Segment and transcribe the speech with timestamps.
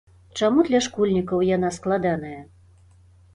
[0.39, 2.41] Чаму для школьнікаў яна складаная?